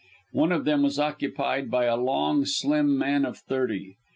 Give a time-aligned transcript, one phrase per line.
[0.31, 3.97] One of them was occupied by a long, slim man of thirty.